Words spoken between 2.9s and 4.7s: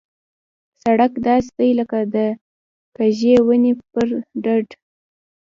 کږې ونې پر ډډ.